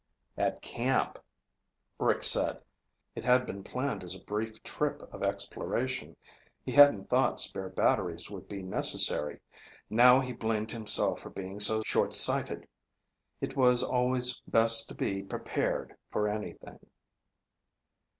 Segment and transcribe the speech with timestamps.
[0.35, 1.19] "At camp,"
[1.99, 2.63] Rick said.
[3.13, 6.15] It had been planned as a brief trip of exploration.
[6.63, 9.39] He hadn't thought spare batteries would be necessary.
[9.91, 12.67] Now he blamed himself for being so shortsighted.
[13.41, 16.79] It was always best to be prepared for anything.